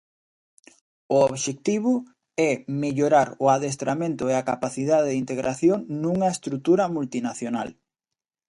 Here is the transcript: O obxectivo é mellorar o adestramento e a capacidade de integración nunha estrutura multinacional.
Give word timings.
O 1.15 1.17
obxectivo 1.29 1.93
é 2.49 2.51
mellorar 2.83 3.29
o 3.43 3.45
adestramento 3.55 4.23
e 4.27 4.33
a 4.35 4.45
capacidade 4.51 5.07
de 5.09 5.19
integración 5.23 5.77
nunha 6.01 6.29
estrutura 6.35 6.85
multinacional. 6.95 7.69